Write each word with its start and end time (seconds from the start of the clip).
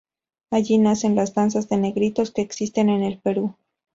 Allí 0.49 0.79
nacen 0.79 1.13
las 1.15 1.35
Danzas 1.35 1.69
de 1.69 1.77
Negritos 1.77 2.31
que 2.31 2.41
existen 2.41 2.89
en 2.89 3.03
el 3.03 3.19
Perú. 3.19 3.53